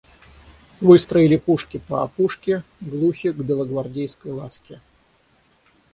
[0.81, 4.81] Выстроили пушки по опушке, глухи к белогвардейской ласке.